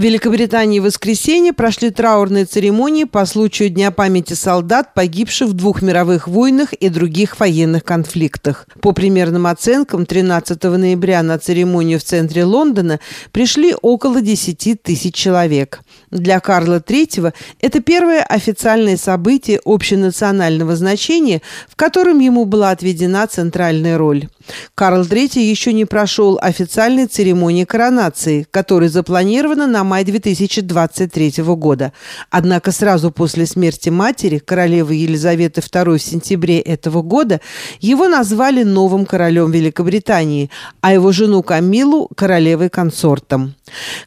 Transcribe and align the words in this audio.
В 0.00 0.02
Великобритании 0.02 0.80
в 0.80 0.84
воскресенье 0.84 1.52
прошли 1.52 1.90
траурные 1.90 2.46
церемонии 2.46 3.04
по 3.04 3.26
случаю 3.26 3.68
Дня 3.68 3.90
памяти 3.90 4.32
солдат, 4.32 4.94
погибших 4.94 5.50
в 5.50 5.52
двух 5.52 5.82
мировых 5.82 6.26
войнах 6.26 6.72
и 6.72 6.88
других 6.88 7.38
военных 7.38 7.84
конфликтах. 7.84 8.66
По 8.80 8.92
примерным 8.92 9.46
оценкам, 9.46 10.06
13 10.06 10.62
ноября 10.62 11.22
на 11.22 11.38
церемонию 11.38 11.98
в 11.98 12.02
центре 12.02 12.44
Лондона 12.44 12.98
пришли 13.30 13.74
около 13.82 14.22
10 14.22 14.82
тысяч 14.82 15.14
человек. 15.14 15.82
Для 16.10 16.40
Карла 16.40 16.78
III 16.78 17.34
это 17.60 17.80
первое 17.80 18.22
официальное 18.22 18.96
событие 18.96 19.60
общенационального 19.66 20.76
значения, 20.76 21.42
в 21.68 21.76
котором 21.76 22.20
ему 22.20 22.46
была 22.46 22.70
отведена 22.70 23.26
центральная 23.26 23.98
роль. 23.98 24.28
Карл 24.74 25.02
III 25.02 25.40
еще 25.40 25.74
не 25.74 25.84
прошел 25.84 26.38
официальной 26.40 27.06
церемонии 27.06 27.64
коронации, 27.64 28.46
которая 28.50 28.88
запланирована 28.88 29.66
на 29.66 29.84
май 29.90 30.04
2023 30.04 31.42
года. 31.56 31.92
Однако 32.30 32.70
сразу 32.70 33.10
после 33.10 33.44
смерти 33.44 33.88
матери, 33.88 34.38
королевы 34.38 34.94
Елизаветы 34.94 35.60
II 35.60 35.98
в 35.98 36.02
сентябре 36.02 36.60
этого 36.60 37.02
года, 37.02 37.40
его 37.80 38.06
назвали 38.06 38.62
новым 38.62 39.04
королем 39.04 39.50
Великобритании, 39.50 40.48
а 40.80 40.94
его 40.94 41.10
жену 41.10 41.42
Камилу– 41.42 42.08
королевой-консортом. 42.14 43.54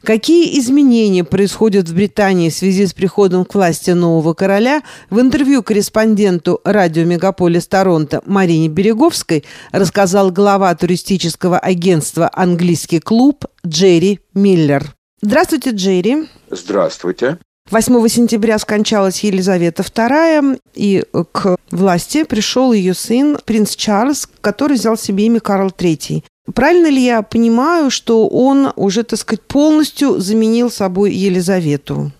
Какие 0.02 0.58
изменения 0.58 1.22
происходят 1.22 1.86
в 1.86 1.94
Британии 1.94 2.48
в 2.48 2.54
связи 2.54 2.86
с 2.86 2.94
приходом 2.94 3.44
к 3.44 3.54
власти 3.54 3.90
нового 3.90 4.32
короля, 4.32 4.82
в 5.10 5.20
интервью 5.20 5.62
корреспонденту 5.62 6.62
радио 6.64 7.04
«Мегаполис 7.04 7.66
Торонто» 7.66 8.22
Марине 8.24 8.68
Береговской 8.68 9.44
рассказал 9.70 10.30
глава 10.30 10.74
туристического 10.74 11.58
агентства 11.58 12.30
«Английский 12.32 13.00
клуб» 13.00 13.44
Джерри 13.66 14.20
Миллер. 14.32 14.94
Здравствуйте, 15.24 15.70
Джерри. 15.70 16.28
Здравствуйте. 16.50 17.38
8 17.70 18.08
сентября 18.08 18.58
скончалась 18.58 19.24
Елизавета 19.24 19.82
II, 19.82 20.60
и 20.74 21.02
к 21.32 21.56
власти 21.70 22.24
пришел 22.24 22.74
ее 22.74 22.92
сын, 22.92 23.38
принц 23.42 23.74
Чарльз, 23.74 24.28
который 24.42 24.76
взял 24.76 24.98
себе 24.98 25.24
имя 25.24 25.40
Карл 25.40 25.68
III. 25.68 26.24
Правильно 26.54 26.88
ли 26.88 27.02
я 27.02 27.22
понимаю, 27.22 27.90
что 27.90 28.28
он 28.28 28.70
уже, 28.76 29.02
так 29.02 29.18
сказать, 29.18 29.40
полностью 29.40 30.20
заменил 30.20 30.70
собой 30.70 31.14
Елизавету? 31.14 32.12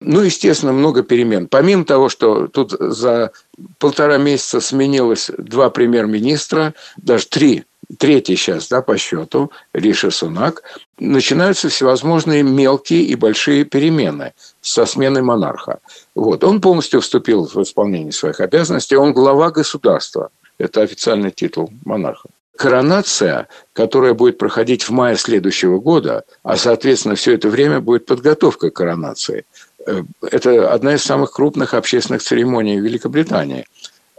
Ну, 0.00 0.22
естественно, 0.22 0.72
много 0.72 1.04
перемен. 1.04 1.46
Помимо 1.46 1.84
того, 1.84 2.08
что 2.08 2.48
тут 2.48 2.72
за 2.72 3.30
полтора 3.78 4.18
месяца 4.18 4.60
сменилось 4.60 5.30
два 5.38 5.70
премьер-министра, 5.70 6.74
даже 6.96 7.28
три, 7.28 7.66
третий 7.96 8.36
сейчас 8.36 8.68
да, 8.68 8.82
по 8.82 8.98
счету, 8.98 9.50
Риша 9.72 10.10
Сунак, 10.10 10.62
начинаются 10.98 11.68
всевозможные 11.68 12.42
мелкие 12.42 13.02
и 13.02 13.14
большие 13.14 13.64
перемены 13.64 14.32
со 14.60 14.84
сменой 14.84 15.22
монарха. 15.22 15.78
Вот. 16.14 16.44
Он 16.44 16.60
полностью 16.60 17.00
вступил 17.00 17.46
в 17.46 17.62
исполнение 17.62 18.12
своих 18.12 18.40
обязанностей, 18.40 18.96
он 18.96 19.12
глава 19.12 19.50
государства. 19.50 20.30
Это 20.58 20.82
официальный 20.82 21.30
титул 21.30 21.70
монарха 21.84 22.28
коронация, 22.58 23.46
которая 23.72 24.14
будет 24.14 24.36
проходить 24.36 24.82
в 24.82 24.90
мае 24.90 25.16
следующего 25.16 25.78
года, 25.78 26.24
а, 26.42 26.56
соответственно, 26.56 27.14
все 27.14 27.34
это 27.34 27.48
время 27.48 27.80
будет 27.80 28.04
подготовка 28.04 28.70
к 28.70 28.74
коронации. 28.74 29.44
Э, 29.86 30.02
это 30.22 30.72
одна 30.72 30.94
из 30.94 31.04
самых 31.04 31.32
крупных 31.32 31.72
общественных 31.72 32.20
церемоний 32.20 32.80
в 32.80 32.84
Великобритании. 32.84 33.64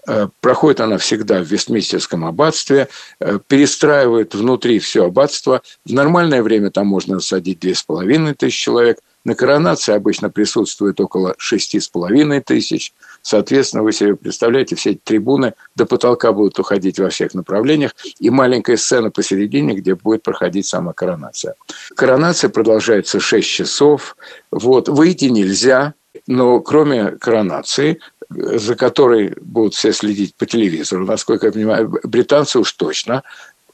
Э, 0.09 0.27
проходит 0.41 0.81
она 0.81 0.97
всегда 0.97 1.41
в 1.41 1.45
Вестминстерском 1.45 2.25
аббатстве, 2.25 2.87
э, 3.19 3.39
перестраивает 3.47 4.33
внутри 4.35 4.79
все 4.79 5.05
аббатство. 5.05 5.61
В 5.85 5.93
нормальное 5.93 6.43
время 6.43 6.71
там 6.71 6.87
можно 6.87 7.19
садить 7.19 7.59
две 7.59 7.75
с 7.75 7.83
половиной 7.83 8.33
тысячи 8.33 8.63
человек. 8.63 8.99
На 9.23 9.35
коронации 9.35 9.93
обычно 9.93 10.29
присутствует 10.29 10.99
около 10.99 11.35
шести 11.37 11.79
с 11.79 11.87
половиной 11.87 12.41
тысяч– 12.41 12.93
Соответственно, 13.21 13.83
вы 13.83 13.91
себе 13.91 14.15
представляете, 14.15 14.75
все 14.75 14.91
эти 14.91 15.01
трибуны 15.03 15.53
до 15.75 15.85
потолка 15.85 16.31
будут 16.31 16.59
уходить 16.59 16.99
во 16.99 17.09
всех 17.09 17.33
направлениях, 17.33 17.95
и 18.19 18.29
маленькая 18.29 18.77
сцена 18.77 19.11
посередине, 19.11 19.75
где 19.75 19.95
будет 19.95 20.23
проходить 20.23 20.65
сама 20.65 20.93
коронация. 20.93 21.55
Коронация 21.95 22.49
продолжается 22.49 23.19
6 23.19 23.47
часов. 23.47 24.15
Вот. 24.51 24.89
Выйти 24.89 25.25
нельзя, 25.25 25.93
но 26.27 26.59
кроме 26.59 27.11
коронации, 27.11 27.99
за 28.29 28.75
которой 28.75 29.33
будут 29.41 29.73
все 29.73 29.91
следить 29.91 30.35
по 30.35 30.45
телевизору, 30.45 31.05
насколько 31.05 31.47
я 31.47 31.51
понимаю, 31.51 31.99
британцы 32.03 32.59
уж 32.59 32.71
точно, 32.73 33.23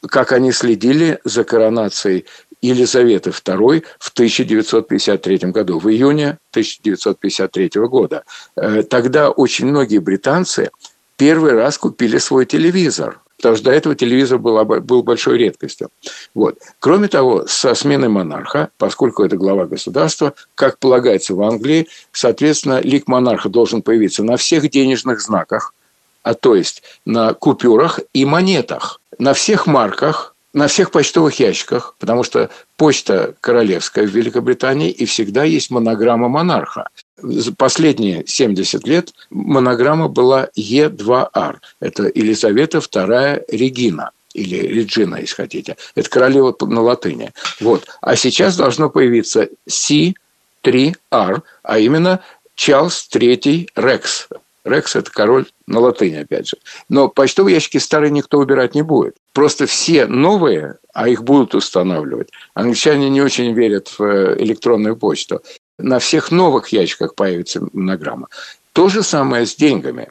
как 0.08 0.32
они 0.32 0.52
следили 0.52 1.20
за 1.24 1.44
коронацией 1.44 2.26
Елизаветы 2.62 3.32
II 3.32 3.84
в 4.00 4.10
1953 4.10 5.38
году, 5.52 5.80
в 5.80 5.90
июне 5.90 6.38
1953 6.52 7.70
года. 7.88 8.24
Э, 8.56 8.84
тогда 8.84 9.30
очень 9.30 9.68
многие 9.68 10.00
британцы 10.00 10.72
первый 11.18 11.54
раз 11.54 11.78
купили 11.78 12.18
свой 12.18 12.46
телевизор, 12.46 13.20
потому 13.46 13.58
что 13.58 13.66
до 13.66 13.78
этого 13.78 13.94
телевизор 13.94 14.40
был, 14.40 14.66
был 14.66 15.04
большой 15.04 15.38
редкостью. 15.38 15.90
Вот. 16.34 16.58
Кроме 16.80 17.08
того, 17.08 17.46
со 17.46 17.76
сменой 17.76 18.10
монарха, 18.10 18.70
поскольку 18.80 19.24
это 19.24 19.38
глава 19.38 19.68
государства, 19.68 20.34
как 20.56 20.80
полагается 20.80 21.36
в 21.36 21.44
Англии, 21.44 21.88
соответственно, 22.12 22.82
лик 22.82 23.08
монарха 23.08 23.50
должен 23.50 23.84
появиться 23.84 24.24
на 24.24 24.38
всех 24.38 24.68
денежных 24.72 25.22
знаках, 25.22 25.76
а 26.24 26.34
то 26.34 26.56
есть 26.56 26.82
на 27.06 27.36
купюрах 27.36 28.00
и 28.14 28.26
монетах, 28.26 29.00
на 29.20 29.36
всех 29.36 29.68
марках– 29.68 30.32
на 30.56 30.68
всех 30.68 30.90
почтовых 30.90 31.38
ящиках, 31.38 31.96
потому 32.00 32.24
что 32.24 32.50
почта 32.78 33.36
королевская 33.42 34.08
в 34.08 34.10
Великобритании, 34.10 34.90
и 34.90 35.06
всегда 35.06 35.44
есть 35.44 35.70
монограмма 35.70 36.30
монарха. 36.30 36.88
За 37.18 37.54
последние 37.54 38.26
70 38.28 38.86
лет 38.88 39.14
монограмма 39.30 40.10
была 40.10 40.50
Е2Р. 40.58 41.60
Это 41.80 42.12
Елизавета 42.14 42.80
II 42.80 43.46
Регина 43.48 44.12
или 44.34 44.58
Реджина, 44.58 45.16
если 45.16 45.36
хотите. 45.36 45.78
Это 45.96 46.10
королева 46.10 46.56
на 46.62 46.82
латыни. 46.82 47.32
Вот. 47.62 47.88
А 48.02 48.16
сейчас 48.16 48.58
должно 48.58 48.90
появиться 48.90 49.48
C3R, 49.70 51.42
а 51.64 51.80
именно 51.80 52.20
Чарльз 52.56 53.08
III 53.14 53.70
Рекс. 53.76 54.28
Рекс– 54.66 54.96
это 54.98 55.12
король 55.12 55.46
на 55.68 55.80
латыни, 55.80 56.16
опять 56.16 56.48
же. 56.48 56.58
Но 56.90 57.08
почтовые 57.08 57.54
ящики 57.54 57.78
старые 57.78 58.10
никто 58.12 58.40
убирать 58.40 58.74
не 58.74 58.82
будет. 58.82 59.16
Просто 59.32 59.68
все 59.68 60.08
новые, 60.08 60.78
а 60.94 61.08
их 61.08 61.24
будут 61.24 61.54
устанавливать. 61.54 62.30
Англичане 62.56 63.10
не 63.10 63.22
очень 63.22 63.54
верят 63.54 63.94
в 63.98 64.04
э, 64.04 64.36
электронную 64.40 64.98
почту. 64.98 65.42
На 65.78 66.00
всех 66.00 66.32
новых 66.32 66.70
ящиках 66.70 67.16
появится 67.16 67.62
монограмма. 67.74 68.28
То 68.74 68.90
же 68.90 69.04
самое 69.04 69.46
с 69.46 69.56
деньгами. 69.56 70.10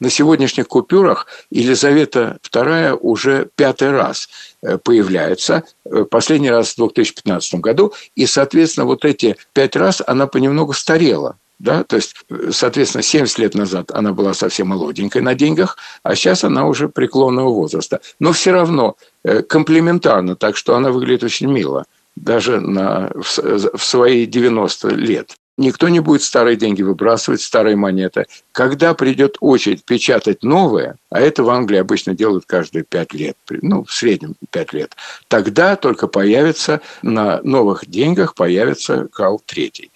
На 0.00 0.08
сегодняшних 0.08 0.66
купюрах 0.66 1.26
Елизавета 1.50 2.38
II 2.50 2.96
уже 3.00 3.48
пятый 3.54 3.90
раз 3.90 4.30
э, 4.62 4.78
появляется, 4.78 5.64
э, 5.84 6.04
последний 6.04 6.50
раз 6.50 6.72
в 6.72 6.76
2015 6.76 7.60
году, 7.60 7.92
и, 8.14 8.24
соответственно, 8.24 8.86
вот 8.86 9.04
эти 9.04 9.36
пять 9.52 9.76
раз 9.76 10.02
она 10.06 10.26
понемногу 10.26 10.72
старела. 10.72 11.36
Да? 11.58 11.84
То 11.84 11.96
есть, 11.96 12.16
соответственно, 12.50 13.02
70 13.02 13.38
лет 13.38 13.54
назад 13.54 13.90
она 13.92 14.14
была 14.14 14.32
совсем 14.32 14.68
молоденькой 14.68 15.20
на 15.20 15.34
деньгах, 15.34 15.76
а 16.02 16.14
сейчас 16.14 16.44
она 16.44 16.66
уже 16.66 16.88
преклонного 16.88 17.50
возраста. 17.50 18.00
Но 18.18 18.32
все 18.32 18.52
равно 18.52 18.96
э, 19.22 19.42
комплементарно, 19.42 20.34
так 20.34 20.56
что 20.56 20.74
она 20.74 20.90
выглядит 20.90 21.24
очень 21.24 21.52
мило, 21.52 21.84
даже 22.20 22.60
на, 22.60 23.10
в, 23.14 23.38
в 23.76 23.84
свои 23.84 24.26
90 24.26 24.88
лет. 24.88 25.36
Никто 25.60 25.90
не 25.90 26.00
будет 26.00 26.22
старые 26.22 26.56
деньги 26.56 26.80
выбрасывать, 26.80 27.42
старые 27.42 27.76
монеты. 27.76 28.24
Когда 28.50 28.94
придет 28.94 29.36
очередь 29.40 29.84
печатать 29.84 30.42
новые, 30.42 30.94
а 31.10 31.20
это 31.20 31.42
в 31.42 31.50
Англии 31.50 31.76
обычно 31.76 32.14
делают 32.14 32.44
каждые 32.46 32.82
пять 32.82 33.12
лет, 33.12 33.36
ну, 33.50 33.84
в 33.84 33.92
среднем 33.92 34.36
пять 34.50 34.72
лет, 34.72 34.96
тогда 35.28 35.76
только 35.76 36.06
появится 36.06 36.80
на 37.02 37.42
новых 37.42 37.84
деньгах 37.86 38.34
появится 38.34 39.06
Карл 39.12 39.42
III. 39.46 39.90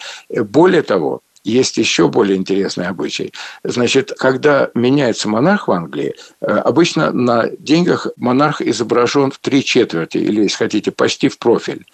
Более 0.45 0.83
того, 0.83 1.23
есть 1.45 1.77
еще 1.77 2.09
более 2.09 2.37
интересный 2.37 2.87
обычай. 2.87 3.33
Значит, 3.63 4.13
когда 4.19 4.71
меняется 4.75 5.29
монарх 5.29 5.69
в 5.69 5.73
Англии, 5.73 6.15
э, 6.41 6.47
обычно 6.47 7.13
на 7.13 7.51
деньгах 7.59 8.09
монарх 8.17 8.63
изображен 8.63 9.31
в 9.31 9.39
три 9.39 9.63
четверти, 9.63 10.19
или, 10.19 10.43
если 10.43 10.57
хотите, 10.57 10.91
почти 10.91 11.29
в 11.29 11.39
профиль. 11.39 11.87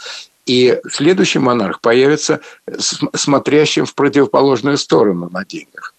И 0.46 0.80
следующий 0.88 1.38
монарх 1.38 1.80
появится 1.80 2.40
смотрящим 2.78 3.86
в 3.86 3.94
противоположную 3.94 4.78
сторону 4.78 5.28
на 5.30 5.44
деньгах. 5.44 5.94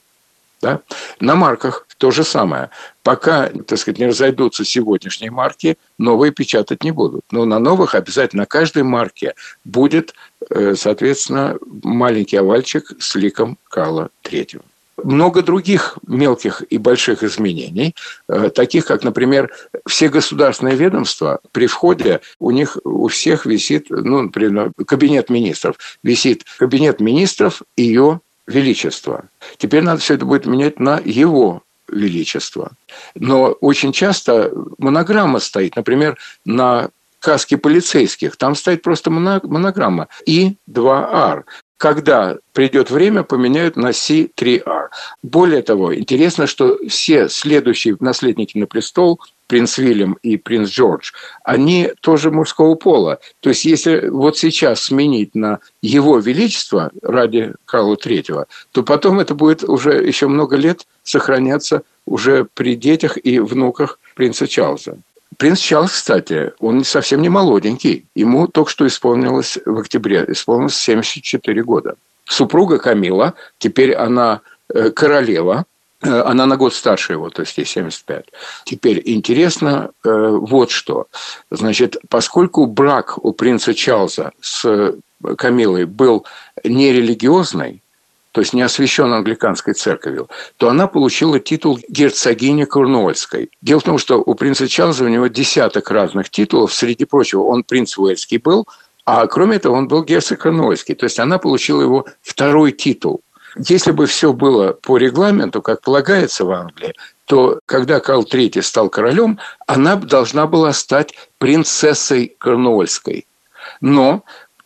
Да? 0.61 0.81
На 1.19 1.35
марках 1.35 1.85
то 2.01 2.09
же 2.09 2.23
самое. 2.23 2.71
Пока, 3.03 3.49
так 3.67 3.77
сказать, 3.77 3.99
не 3.99 4.07
разойдутся 4.07 4.65
сегодняшние 4.65 5.29
марки, 5.29 5.77
новые 5.99 6.31
печатать 6.31 6.83
не 6.83 6.89
будут. 6.89 7.21
Но 7.29 7.45
на 7.45 7.59
новых 7.59 7.93
обязательно 7.93 8.41
на 8.41 8.45
каждой 8.47 8.81
марке 8.81 9.35
будет, 9.65 10.15
э, 10.49 10.73
соответственно, 10.75 11.59
маленький 11.83 12.37
овальчик 12.37 12.91
с 12.99 13.13
ликом 13.13 13.59
Карла 13.69 14.09
Третьего. 14.23 14.63
много 15.03 15.41
других 15.41 15.97
мелких 16.07 16.63
и 16.69 16.77
больших 16.77 17.23
изменений, 17.23 17.95
э, 18.27 18.49
таких 18.49 18.85
как, 18.85 19.03
например, 19.03 19.49
все 19.87 20.09
государственные 20.09 20.75
ведомства 20.75 21.39
при 21.51 21.65
входе 21.67 22.21
у 22.39 22.51
них 22.51 22.77
у 22.83 23.07
всех 23.07 23.45
висит, 23.45 23.87
ну, 23.89 24.21
например, 24.23 24.71
кабинет 24.85 25.29
министров, 25.29 25.75
висит 26.03 26.45
кабинет 26.57 26.99
министров 26.99 27.61
ее 27.77 28.21
величество. 28.47 29.25
Теперь 29.57 29.83
надо 29.83 30.01
все 30.01 30.15
это 30.15 30.25
будет 30.25 30.45
менять 30.45 30.79
на 30.79 30.99
его 31.03 31.63
величество. 31.91 32.71
Но 33.15 33.51
очень 33.61 33.91
часто 33.91 34.51
монограмма 34.77 35.39
стоит, 35.39 35.75
например, 35.75 36.17
на 36.45 36.89
каске 37.19 37.57
полицейских. 37.57 38.35
Там 38.35 38.55
стоит 38.55 38.81
просто 38.81 39.11
монограмма 39.11 40.07
И2Р 40.27 41.45
когда 41.81 42.37
придет 42.53 42.91
время, 42.91 43.23
поменяют 43.23 43.75
на 43.75 43.89
C3R. 43.89 44.89
Более 45.23 45.63
того, 45.63 45.95
интересно, 45.95 46.45
что 46.45 46.77
все 46.87 47.27
следующие 47.27 47.97
наследники 47.99 48.55
на 48.55 48.67
престол, 48.67 49.19
принц 49.51 49.77
Вильям 49.77 50.17
и 50.23 50.37
принц 50.37 50.69
Джордж, 50.69 51.11
они 51.43 51.91
тоже 51.99 52.31
мужского 52.31 52.75
пола. 52.75 53.19
То 53.41 53.49
есть, 53.49 53.65
если 53.65 54.07
вот 54.07 54.37
сейчас 54.37 54.83
сменить 54.83 55.35
на 55.35 55.59
его 55.81 56.19
величество 56.19 56.89
ради 57.01 57.53
Карла 57.65 57.95
III, 57.95 58.45
то 58.71 58.83
потом 58.83 59.19
это 59.19 59.35
будет 59.35 59.65
уже 59.65 59.91
еще 59.91 60.27
много 60.27 60.55
лет 60.55 60.87
сохраняться 61.03 61.83
уже 62.05 62.47
при 62.53 62.77
детях 62.77 63.17
и 63.21 63.39
внуках 63.39 63.99
принца 64.15 64.47
Чарльза. 64.47 64.97
Принц 65.35 65.59
Чарльз, 65.59 65.91
кстати, 65.91 66.53
он 66.59 66.85
совсем 66.85 67.21
не 67.21 67.27
молоденький. 67.27 68.05
Ему 68.15 68.47
только 68.47 68.71
что 68.71 68.87
исполнилось 68.87 69.57
в 69.65 69.79
октябре, 69.79 70.23
исполнилось 70.29 70.77
74 70.77 71.61
года. 71.63 71.95
Супруга 72.23 72.77
Камила, 72.77 73.33
теперь 73.59 73.95
она 73.95 74.39
э, 74.73 74.91
королева, 74.91 75.65
она 76.01 76.45
на 76.45 76.57
год 76.57 76.73
старше 76.73 77.13
его, 77.13 77.29
то 77.29 77.41
есть 77.41 77.57
ей 77.57 77.65
75. 77.65 78.25
Теперь 78.65 79.01
интересно 79.05 79.91
э, 80.03 80.37
вот 80.41 80.71
что. 80.71 81.07
Значит, 81.51 81.97
поскольку 82.09 82.65
брак 82.65 83.23
у 83.23 83.33
принца 83.33 83.73
Чарльза 83.73 84.31
с 84.41 84.95
Камилой 85.37 85.85
был 85.85 86.25
нерелигиозный, 86.63 87.81
то 88.31 88.41
есть 88.41 88.53
не 88.53 88.61
освящен 88.61 89.11
англиканской 89.13 89.73
церковью, 89.73 90.29
то 90.57 90.69
она 90.69 90.87
получила 90.87 91.39
титул 91.39 91.79
герцогини 91.89 92.63
Корнуольской. 92.63 93.49
Дело 93.61 93.81
в 93.81 93.83
том, 93.83 93.97
что 93.97 94.23
у 94.25 94.35
принца 94.35 94.67
Чарльза 94.67 95.03
у 95.03 95.09
него 95.09 95.27
десяток 95.27 95.91
разных 95.91 96.29
титулов. 96.29 96.73
Среди 96.73 97.05
прочего, 97.05 97.43
он 97.43 97.63
принц 97.63 97.97
Уэльский 97.97 98.37
был, 98.37 98.67
а 99.05 99.27
кроме 99.27 99.57
этого 99.57 99.75
он 99.75 99.87
был 99.87 100.03
герцог 100.03 100.39
Корнуольский. 100.39 100.95
То 100.95 101.05
есть 101.05 101.19
она 101.19 101.39
получила 101.39 101.81
его 101.81 102.05
второй 102.21 102.71
титул. 102.71 103.21
Если 103.57 103.91
бы 103.91 104.05
все 104.05 104.33
было 104.33 104.73
по 104.73 104.97
регламенту, 104.97 105.61
как 105.61 105.81
полагается 105.81 106.45
в 106.45 106.51
Англии, 106.51 106.93
то 107.25 107.59
когда 107.65 107.99
Карл 107.99 108.23
III 108.23 108.61
стал 108.61 108.89
королем, 108.89 109.39
она 109.67 109.95
должна 109.95 110.47
была 110.47 110.73
стать 110.73 111.13
принцессой 111.37 112.35
Корнуольской. 112.37 113.25
Но 113.81 114.23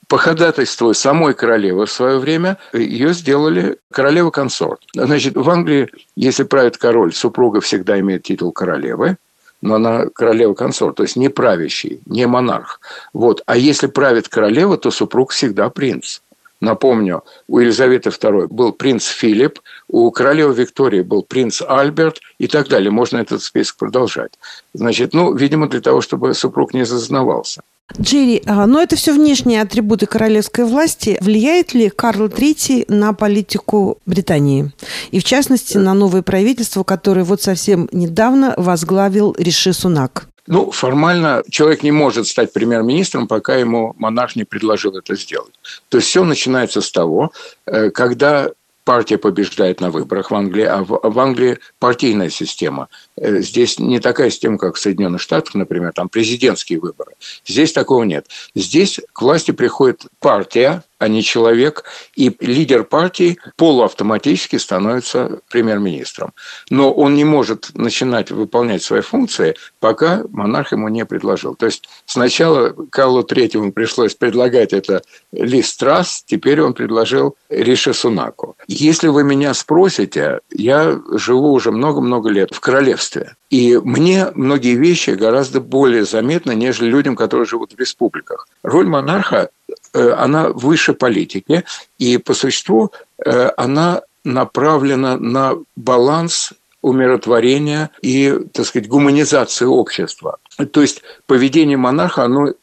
по 0.07 0.17
ходатайству 0.17 0.93
самой 0.93 1.33
королевы 1.33 1.85
в 1.85 1.91
свое 1.91 2.19
время 2.19 2.57
ее 2.73 3.13
сделали 3.13 3.77
королева-консорт. 3.91 4.79
Значит, 4.93 5.35
в 5.35 5.49
Англии, 5.49 5.89
если 6.15 6.43
правит 6.43 6.77
король, 6.77 7.13
супруга 7.13 7.59
всегда 7.61 7.99
имеет 7.99 8.23
титул 8.23 8.51
королевы, 8.51 9.17
но 9.61 9.75
она 9.75 10.05
королева-консорт, 10.13 10.95
то 10.97 11.03
есть 11.03 11.15
не 11.15 11.29
правящий, 11.29 12.01
не 12.05 12.27
монарх. 12.27 12.79
Вот. 13.13 13.41
А 13.47 13.57
если 13.57 13.87
правит 13.87 14.27
королева, 14.27 14.77
то 14.77 14.91
супруг 14.91 15.31
всегда 15.31 15.69
принц. 15.69 16.19
Напомню, 16.65 17.23
у 17.47 17.59
Елизаветы 17.59 18.09
II 18.09 18.47
был 18.47 18.71
принц 18.71 19.05
Филипп, 19.05 19.59
у 19.87 20.09
королевы 20.09 20.55
Виктории 20.55 21.03
был 21.03 21.21
принц 21.21 21.61
Альберт 21.61 22.19
и 22.39 22.47
так 22.47 22.67
далее. 22.69 22.89
Можно 22.89 23.19
этот 23.19 23.43
список 23.43 23.77
продолжать. 23.77 24.31
Значит, 24.73 25.13
ну, 25.13 25.31
видимо, 25.35 25.69
для 25.69 25.79
того, 25.79 26.01
чтобы 26.01 26.33
супруг 26.33 26.73
не 26.73 26.83
зазнавался. 26.83 27.61
Джерри, 28.01 28.41
а, 28.47 28.65
но 28.65 28.81
это 28.81 28.95
все 28.95 29.13
внешние 29.13 29.61
атрибуты 29.61 30.07
королевской 30.07 30.65
власти. 30.65 31.19
Влияет 31.21 31.75
ли 31.75 31.89
Карл 31.89 32.25
III 32.25 32.85
на 32.87 33.13
политику 33.13 33.99
Британии? 34.07 34.71
И 35.11 35.19
в 35.19 35.23
частности, 35.23 35.77
на 35.77 35.93
новое 35.93 36.23
правительство, 36.23 36.83
которое 36.83 37.23
вот 37.23 37.43
совсем 37.43 37.87
недавно 37.91 38.55
возглавил 38.57 39.35
Риши 39.37 39.71
Сунак? 39.71 40.27
Ну, 40.47 40.71
формально 40.71 41.43
человек 41.49 41.83
не 41.83 41.91
может 41.91 42.27
стать 42.27 42.53
премьер-министром, 42.53 43.27
пока 43.27 43.55
ему 43.55 43.95
монарх 43.97 44.35
не 44.35 44.43
предложил 44.43 44.95
это 44.95 45.15
сделать. 45.15 45.53
То 45.89 45.97
есть 45.97 46.09
все 46.09 46.23
начинается 46.23 46.81
с 46.81 46.91
того, 46.91 47.31
э, 47.65 47.89
когда 47.89 48.51
партия 48.83 49.17
побеждает 49.17 49.81
на 49.81 49.89
выборах 49.89 50.31
в 50.31 50.35
Англии, 50.35 50.63
а 50.63 50.83
в, 50.83 50.99
в 51.01 51.19
Англии 51.19 51.57
партийная 51.79 52.29
система. 52.29 52.87
Э, 53.17 53.39
здесь 53.41 53.79
не 53.79 53.99
такая 53.99 54.29
система, 54.29 54.57
как 54.57 54.75
в 54.75 54.79
Соединенных 54.79 55.21
Штатах, 55.21 55.55
например, 55.55 55.93
там 55.93 56.09
президентские 56.09 56.79
выборы. 56.79 57.13
Здесь 57.45 57.71
такого 57.71 58.03
нет. 58.03 58.27
Здесь 58.53 58.99
к 59.13 59.21
власти 59.21 59.51
приходит 59.51 60.05
партия, 60.19 60.83
а 60.97 61.07
не 61.07 61.23
человек, 61.23 61.83
и 62.15 62.35
лидер 62.39 62.83
партии 62.83 63.37
полуавтоматически 63.57 64.55
становится 64.57 65.39
премьер-министром. 65.49 66.33
Но 66.69 66.91
он 66.91 67.15
не 67.15 67.25
может 67.25 67.71
начинать 67.73 68.31
выполнять 68.31 68.81
свои 68.81 69.01
функции, 69.01 69.55
пока 69.79 70.23
монарх 70.29 70.71
ему 70.71 70.87
не 70.87 71.05
предложил. 71.05 71.55
То 71.55 71.65
есть 71.65 71.89
сначала 72.05 72.73
Карлу 72.89 73.23
Третьему 73.23 73.73
пришлось 73.73 74.15
предлагать 74.15 74.71
это 74.71 75.01
Ли 75.31 75.61
Страс, 75.61 76.23
теперь 76.25 76.61
он 76.61 76.73
предложил 76.73 77.35
Рише 77.49 77.93
Сунаку. 77.93 78.55
Если 78.67 79.09
вы 79.09 79.23
меня 79.23 79.53
спросите, 79.53 80.39
я 80.51 80.99
живу 81.11 81.51
уже 81.51 81.71
много-много 81.71 82.29
лет 82.29 82.53
в 82.53 82.59
королевстве. 82.61 83.04
И 83.49 83.77
мне 83.77 84.27
многие 84.35 84.75
вещи 84.75 85.11
гораздо 85.11 85.61
более 85.61 86.05
заметны, 86.05 86.55
нежели 86.55 86.89
людям, 86.89 87.15
которые 87.15 87.45
живут 87.45 87.73
в 87.73 87.79
республиках. 87.79 88.47
Роль 88.63 88.87
монарха 88.87 89.49
Э, 89.95 90.11
она 90.11 90.49
выше 90.49 90.93
политики, 90.93 91.63
и 91.97 92.17
по 92.17 92.33
существу 92.33 92.91
э, 93.25 93.49
она 93.57 94.01
направлена 94.23 95.17
на 95.17 95.53
баланс 95.75 96.51
умиротворения 96.81 97.89
и, 98.01 98.39
так 98.51 98.65
сказать, 98.65 98.89
гуманизации 98.89 99.65
общества. 99.65 100.37
То 100.71 100.81
есть 100.81 101.01
поведение 101.25 101.77
монарха, 101.77 102.25
оно 102.25 102.53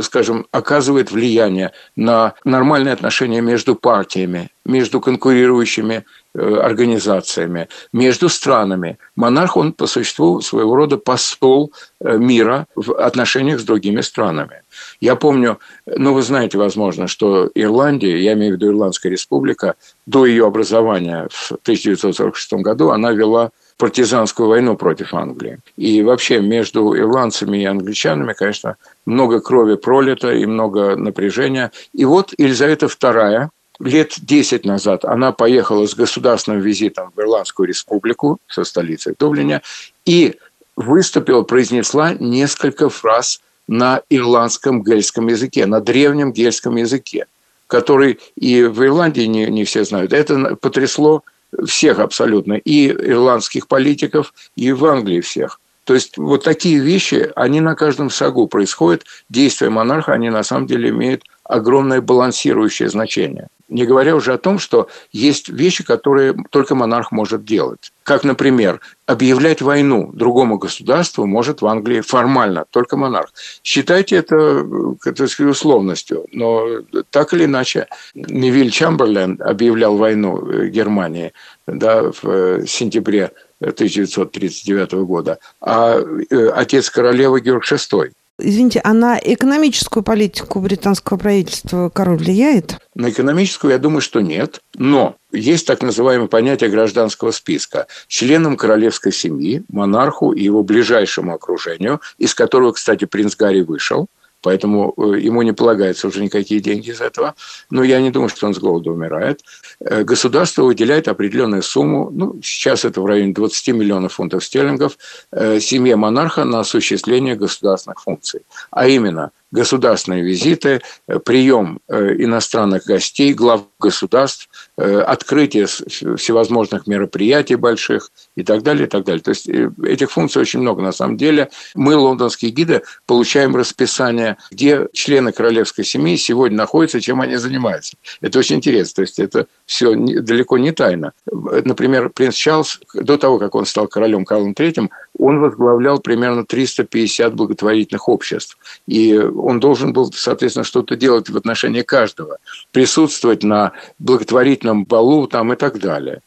скажем, 0.00 0.46
оказывает 0.50 1.10
влияние 1.10 1.72
на 1.96 2.34
нормальные 2.44 2.92
отношения 2.92 3.40
между 3.40 3.74
партиями, 3.74 4.50
между 4.64 5.00
конкурирующими 5.00 6.04
организациями, 6.34 7.68
между 7.92 8.28
странами. 8.28 8.98
Монарх, 9.14 9.56
он 9.56 9.72
по 9.72 9.86
существу 9.86 10.40
своего 10.42 10.76
рода 10.76 10.98
посол 10.98 11.72
мира 12.00 12.66
в 12.74 12.92
отношениях 12.92 13.60
с 13.60 13.64
другими 13.64 14.02
странами. 14.02 14.62
Я 15.00 15.16
помню, 15.16 15.58
ну, 15.86 16.12
вы 16.12 16.22
знаете, 16.22 16.58
возможно, 16.58 17.06
что 17.06 17.50
Ирландия, 17.54 18.18
я 18.18 18.34
имею 18.34 18.52
в 18.52 18.56
виду 18.56 18.68
Ирландская 18.68 19.10
республика, 19.10 19.76
до 20.04 20.26
ее 20.26 20.46
образования 20.46 21.28
в 21.30 21.52
1946 21.62 22.52
году 22.54 22.90
она 22.90 23.12
вела 23.12 23.50
партизанскую 23.78 24.48
войну 24.48 24.76
против 24.76 25.14
Англии. 25.14 25.58
И 25.76 26.02
вообще 26.02 26.40
между 26.40 26.96
ирландцами 26.96 27.58
и 27.58 27.64
англичанами, 27.64 28.32
конечно, 28.32 28.76
много 29.04 29.40
крови 29.40 29.76
пролито 29.76 30.32
и 30.32 30.46
много 30.46 30.96
напряжения. 30.96 31.72
И 31.92 32.04
вот 32.04 32.32
Елизавета 32.38 32.86
II 32.86 33.48
лет 33.80 34.14
10 34.18 34.64
назад 34.64 35.04
она 35.04 35.32
поехала 35.32 35.86
с 35.86 35.94
государственным 35.94 36.60
визитом 36.60 37.12
в 37.14 37.20
Ирландскую 37.20 37.68
республику 37.68 38.38
со 38.48 38.64
столицей 38.64 39.14
Дублине 39.18 39.62
и 40.06 40.36
выступила, 40.76 41.42
произнесла 41.42 42.14
несколько 42.14 42.88
фраз 42.88 43.40
на 43.68 44.02
ирландском 44.08 44.82
гельском 44.82 45.26
языке, 45.26 45.66
на 45.66 45.80
древнем 45.80 46.32
гельском 46.32 46.76
языке, 46.76 47.26
который 47.66 48.20
и 48.36 48.62
в 48.62 48.82
Ирландии 48.84 49.22
не, 49.22 49.46
не 49.46 49.64
все 49.64 49.84
знают. 49.84 50.12
Это 50.12 50.56
потрясло 50.56 51.22
всех 51.64 51.98
абсолютно, 51.98 52.54
и 52.54 52.88
ирландских 52.88 53.68
политиков, 53.68 54.34
и 54.56 54.72
в 54.72 54.84
Англии 54.84 55.20
всех. 55.20 55.60
То 55.86 55.94
есть 55.94 56.18
вот 56.18 56.42
такие 56.42 56.80
вещи, 56.80 57.30
они 57.36 57.60
на 57.60 57.76
каждом 57.76 58.10
шагу 58.10 58.48
происходят. 58.48 59.04
Действия 59.30 59.70
монарха, 59.70 60.12
они 60.12 60.30
на 60.30 60.42
самом 60.42 60.66
деле 60.66 60.88
имеют 60.88 61.22
огромное 61.44 62.00
балансирующее 62.00 62.88
значение. 62.88 63.46
Не 63.68 63.84
говоря 63.84 64.16
уже 64.16 64.32
о 64.32 64.38
том, 64.38 64.58
что 64.58 64.88
есть 65.12 65.48
вещи, 65.48 65.84
которые 65.84 66.34
только 66.50 66.74
монарх 66.74 67.12
может 67.12 67.44
делать. 67.44 67.92
Как, 68.02 68.24
например, 68.24 68.80
объявлять 69.06 69.62
войну 69.62 70.10
другому 70.12 70.58
государству 70.58 71.24
может 71.26 71.62
в 71.62 71.66
Англии 71.66 72.00
формально 72.00 72.64
только 72.70 72.96
монарх. 72.96 73.32
Считайте 73.62 74.16
это, 74.16 74.64
так 75.02 75.28
сказать, 75.28 75.52
условностью, 75.52 76.26
но 76.32 76.80
так 77.10 77.32
или 77.32 77.44
иначе 77.44 77.86
Невиль 78.14 78.70
Чамберлен 78.70 79.40
объявлял 79.40 79.96
войну 79.96 80.48
э, 80.48 80.66
Германии 80.68 81.32
да, 81.66 82.10
в 82.10 82.24
э, 82.24 82.66
сентябре 82.66 83.32
1939 83.60 84.92
года, 85.06 85.38
а 85.60 85.98
э, 85.98 86.48
отец 86.48 86.90
королевы 86.90 87.40
Георг 87.40 87.64
VI 87.70 88.10
Извините, 88.38 88.82
а 88.84 88.92
на 88.92 89.18
экономическую 89.18 90.02
политику 90.02 90.60
британского 90.60 91.16
правительства 91.16 91.88
король 91.88 92.18
влияет? 92.18 92.76
На 92.94 93.08
экономическую, 93.08 93.72
я 93.72 93.78
думаю, 93.78 94.02
что 94.02 94.20
нет. 94.20 94.60
Но 94.74 95.16
есть 95.32 95.66
так 95.66 95.80
называемое 95.82 96.28
понятие 96.28 96.68
гражданского 96.68 97.30
списка. 97.30 97.86
Членам 98.08 98.58
королевской 98.58 99.10
семьи, 99.10 99.62
монарху 99.70 100.32
и 100.32 100.44
его 100.44 100.62
ближайшему 100.62 101.32
окружению, 101.32 102.02
из 102.18 102.34
которого, 102.34 102.72
кстати, 102.72 103.06
принц 103.06 103.36
Гарри 103.36 103.62
вышел, 103.62 104.06
поэтому 104.46 104.94
э, 104.96 105.26
ему 105.26 105.42
не 105.42 105.52
полагаются 105.52 106.06
уже 106.06 106.22
никакие 106.22 106.60
деньги 106.60 106.90
из 106.90 107.00
этого. 107.00 107.34
Но 107.70 107.82
я 107.82 108.00
не 108.00 108.10
думаю, 108.10 108.28
что 108.28 108.46
он 108.46 108.54
с 108.54 108.58
голода 108.58 108.90
умирает. 108.92 109.40
Э, 109.80 110.04
государство 110.04 110.62
выделяет 110.62 111.08
определенную 111.08 111.62
сумму, 111.62 112.10
ну, 112.12 112.40
сейчас 112.42 112.84
это 112.84 113.00
в 113.00 113.06
районе 113.06 113.32
20 113.32 113.74
миллионов 113.74 114.12
фунтов 114.12 114.44
стерлингов, 114.44 114.98
э, 115.32 115.58
семье 115.60 115.96
монарха 115.96 116.44
на 116.44 116.60
осуществление 116.60 117.34
государственных 117.34 118.00
функций. 118.00 118.40
А 118.70 118.86
именно 118.86 119.30
государственные 119.52 120.22
визиты, 120.22 120.80
э, 121.06 121.18
прием 121.18 121.80
э, 121.88 122.14
иностранных 122.18 122.84
гостей, 122.84 123.32
глав 123.32 123.62
государств, 123.78 124.48
э, 124.76 125.00
открытие 125.00 125.66
всевозможных 125.66 126.86
мероприятий 126.86 127.54
больших 127.54 128.10
и 128.34 128.42
так 128.42 128.62
далее, 128.62 128.86
и 128.86 128.88
так 128.88 129.04
далее. 129.04 129.22
То 129.22 129.30
есть 129.30 129.48
этих 129.48 130.10
функций 130.10 130.42
очень 130.42 130.60
много 130.60 130.82
на 130.82 130.92
самом 130.92 131.16
деле. 131.16 131.50
Мы, 131.74 131.94
лондонские 131.94 132.50
гиды, 132.50 132.82
получаем 133.06 133.54
расписание, 133.54 134.36
где 134.50 134.88
члены 134.92 135.32
королевской 135.32 135.84
семьи 135.84 136.16
сегодня 136.16 136.56
находятся, 136.56 137.00
чем 137.00 137.20
они 137.20 137.36
занимаются. 137.36 137.96
Это 138.20 138.38
очень 138.38 138.56
интересно. 138.56 138.96
То 138.96 139.02
есть 139.02 139.18
это 139.18 139.46
все 139.64 139.94
далеко 139.94 140.58
не 140.58 140.72
тайна. 140.72 141.12
Например, 141.26 142.10
принц 142.10 142.34
Чарльз, 142.34 142.80
до 142.94 143.16
того, 143.16 143.38
как 143.38 143.54
он 143.54 143.66
стал 143.66 143.86
королем 143.86 144.24
Карлом 144.24 144.52
III, 144.52 144.88
он 145.18 145.40
возглавлял 145.40 145.98
примерно 145.98 146.44
350 146.44 147.34
благотворительных 147.34 148.08
обществ. 148.08 148.58
И 148.86 149.16
он 149.16 149.60
должен 149.60 149.92
был, 149.92 150.12
соответственно, 150.12 150.64
что-то 150.64 150.96
делать 150.96 151.28
в 151.28 151.36
отношении 151.36 151.82
каждого. 151.82 152.38
Присутствовать 152.72 153.42
на 153.42 153.72
благотворительном 153.98 154.84
балу 154.84 155.26
там 155.26 155.52
и 155.52 155.56
так 155.56 155.78
далее. 155.78 156.20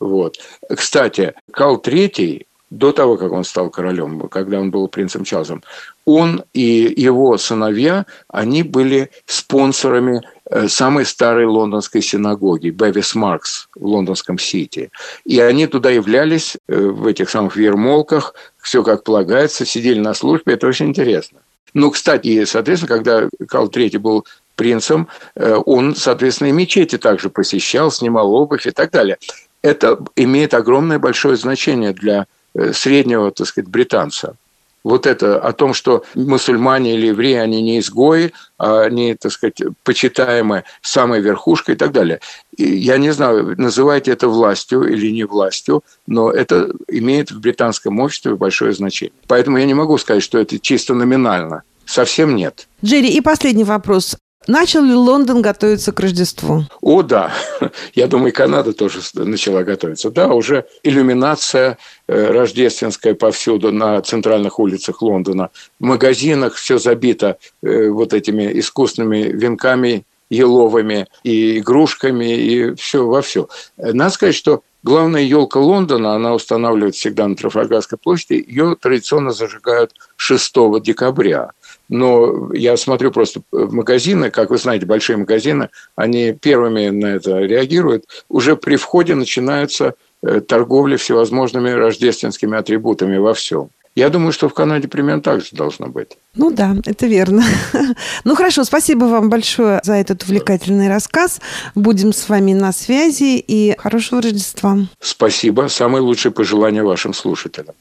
Вот. 0.00 0.38
Кстати, 0.68 1.34
Карл 1.50 1.80
III 1.84 2.46
до 2.78 2.92
того, 2.92 3.16
как 3.16 3.32
он 3.32 3.44
стал 3.44 3.70
королем, 3.70 4.28
когда 4.28 4.60
он 4.60 4.70
был 4.70 4.88
принцем 4.88 5.24
Чарльзом, 5.24 5.62
он 6.04 6.44
и 6.52 6.92
его 6.96 7.38
сыновья, 7.38 8.06
они 8.28 8.62
были 8.62 9.10
спонсорами 9.26 10.22
э, 10.50 10.68
самой 10.68 11.06
старой 11.06 11.46
лондонской 11.46 12.02
синагоги, 12.02 12.70
Бевис 12.70 13.14
Маркс 13.14 13.68
в 13.74 13.86
лондонском 13.86 14.38
Сити. 14.38 14.90
И 15.24 15.40
они 15.40 15.66
туда 15.66 15.90
являлись 15.90 16.56
э, 16.68 16.76
в 16.76 17.06
этих 17.06 17.30
самых 17.30 17.56
вермолках, 17.56 18.34
все 18.60 18.82
как 18.82 19.04
полагается, 19.04 19.64
сидели 19.64 20.00
на 20.00 20.14
службе, 20.14 20.54
это 20.54 20.66
очень 20.66 20.88
интересно. 20.88 21.40
Ну, 21.74 21.90
кстати, 21.90 22.44
соответственно, 22.44 22.96
когда 22.96 23.28
Карл 23.48 23.68
III 23.68 23.98
был 23.98 24.26
принцем, 24.56 25.08
э, 25.36 25.60
он, 25.64 25.94
соответственно, 25.94 26.48
и 26.48 26.52
мечети 26.52 26.98
также 26.98 27.30
посещал, 27.30 27.90
снимал 27.90 28.32
обувь 28.32 28.66
и 28.66 28.70
так 28.70 28.90
далее. 28.90 29.18
Это 29.62 29.98
имеет 30.16 30.54
огромное 30.54 30.98
большое 30.98 31.36
значение 31.36 31.92
для 31.92 32.26
среднего, 32.72 33.30
так 33.30 33.46
сказать, 33.46 33.68
британца. 33.68 34.36
Вот 34.84 35.06
это 35.06 35.40
о 35.40 35.52
том, 35.52 35.72
что 35.72 36.04
мусульмане 36.14 36.94
или 36.94 37.06
евреи, 37.06 37.36
они 37.36 37.62
не 37.62 37.78
изгои, 37.78 38.32
а 38.58 38.82
они, 38.82 39.14
так 39.14 39.32
сказать, 39.32 39.62
почитаемы 39.82 40.64
самой 40.82 41.22
верхушкой 41.22 41.74
и 41.74 41.78
так 41.78 41.90
далее. 41.90 42.20
И 42.58 42.64
я 42.64 42.98
не 42.98 43.10
знаю, 43.10 43.54
называйте 43.56 44.12
это 44.12 44.28
властью 44.28 44.82
или 44.82 45.10
не 45.10 45.24
властью, 45.24 45.82
но 46.06 46.30
это 46.30 46.70
имеет 46.88 47.30
в 47.30 47.40
британском 47.40 47.98
обществе 47.98 48.34
большое 48.34 48.74
значение. 48.74 49.14
Поэтому 49.26 49.56
я 49.56 49.64
не 49.64 49.74
могу 49.74 49.96
сказать, 49.96 50.22
что 50.22 50.38
это 50.38 50.58
чисто 50.58 50.92
номинально. 50.92 51.62
Совсем 51.86 52.36
нет. 52.36 52.68
Джерри, 52.84 53.08
и 53.08 53.22
последний 53.22 53.64
вопрос. 53.64 54.16
Начал 54.46 54.82
ли 54.82 54.94
Лондон 54.94 55.42
готовиться 55.42 55.92
к 55.92 56.00
Рождеству? 56.00 56.64
О, 56.80 57.02
да. 57.02 57.32
Я 57.94 58.06
думаю, 58.06 58.32
Канада 58.32 58.72
тоже 58.72 59.00
начала 59.14 59.62
готовиться. 59.62 60.10
Да, 60.10 60.28
уже 60.28 60.66
иллюминация 60.82 61.78
э, 62.06 62.26
рождественская 62.30 63.14
повсюду 63.14 63.72
на 63.72 64.00
центральных 64.02 64.58
улицах 64.58 65.00
Лондона. 65.02 65.50
В 65.80 65.84
магазинах 65.84 66.54
все 66.54 66.78
забито 66.78 67.38
э, 67.62 67.88
вот 67.88 68.12
этими 68.12 68.58
искусственными 68.58 69.30
венками 69.32 70.04
еловыми 70.30 71.06
и 71.22 71.58
игрушками, 71.58 72.34
и 72.34 72.74
все 72.74 73.06
во 73.06 73.22
все. 73.22 73.48
Надо 73.76 74.10
сказать, 74.10 74.34
что 74.34 74.62
главная 74.82 75.22
елка 75.22 75.58
Лондона, 75.58 76.14
она 76.14 76.34
устанавливается 76.34 77.00
всегда 77.00 77.28
на 77.28 77.36
Трафальгарской 77.36 77.98
площади, 77.98 78.44
ее 78.46 78.76
традиционно 78.80 79.32
зажигают 79.32 79.94
6 80.16 80.54
декабря. 80.82 81.50
Но 81.88 82.52
я 82.54 82.76
смотрю 82.76 83.10
просто 83.10 83.42
в 83.52 83.72
магазины, 83.72 84.30
как 84.30 84.50
вы 84.50 84.58
знаете, 84.58 84.86
большие 84.86 85.16
магазины, 85.16 85.68
они 85.96 86.32
первыми 86.32 86.88
на 86.88 87.06
это 87.06 87.40
реагируют. 87.40 88.04
Уже 88.28 88.56
при 88.56 88.76
входе 88.76 89.14
начинается 89.14 89.94
э, 90.22 90.40
торговля 90.40 90.96
всевозможными 90.96 91.70
рождественскими 91.70 92.56
атрибутами 92.56 93.18
во 93.18 93.34
всем. 93.34 93.68
Я 93.96 94.08
думаю, 94.08 94.32
что 94.32 94.48
в 94.48 94.54
Канаде 94.54 94.88
примерно 94.88 95.22
так 95.22 95.40
же 95.40 95.48
должно 95.52 95.86
быть. 95.86 96.18
Ну 96.34 96.50
да, 96.50 96.76
это 96.84 97.06
верно. 97.06 97.44
Ну 98.24 98.34
хорошо, 98.34 98.64
спасибо 98.64 99.04
вам 99.04 99.28
большое 99.28 99.80
за 99.84 99.94
этот 99.94 100.22
увлекательный 100.22 100.88
рассказ. 100.88 101.40
Будем 101.74 102.12
с 102.12 102.28
вами 102.28 102.54
на 102.54 102.72
связи 102.72 103.36
и 103.36 103.76
хорошего 103.78 104.22
Рождества. 104.22 104.78
Спасибо. 105.00 105.68
Самые 105.68 106.02
лучшие 106.02 106.32
пожелания 106.32 106.82
вашим 106.82 107.12
слушателям. 107.12 107.74